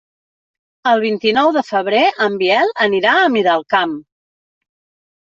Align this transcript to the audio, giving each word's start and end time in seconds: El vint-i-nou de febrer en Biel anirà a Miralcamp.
El 0.91 1.01
vint-i-nou 1.01 1.51
de 1.57 1.61
febrer 1.67 1.99
en 2.27 2.37
Biel 2.39 2.73
anirà 2.87 3.13
a 3.19 3.29
Miralcamp. 3.35 3.95